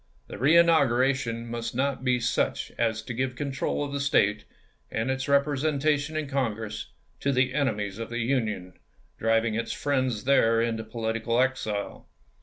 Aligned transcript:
The 0.29 0.39
reinauguration 0.39 1.45
must 1.45 1.75
not 1.75 2.03
be 2.03 2.19
such 2.19 2.71
as 2.75 3.03
to 3.03 3.13
give 3.13 3.35
control 3.35 3.83
of 3.83 3.91
the 3.93 3.99
State, 3.99 4.45
and 4.89 5.11
its 5.11 5.29
representation 5.29 6.17
in 6.17 6.27
Congress, 6.27 6.87
to 7.19 7.31
the 7.31 7.53
enemies 7.53 7.99
of 7.99 8.09
the 8.09 8.17
Union, 8.17 8.73
driving 9.19 9.53
its 9.53 9.73
friends 9.73 10.23
there 10.23 10.59
into 10.59 10.83
pohtical 10.83 11.39
exile. 11.39 12.09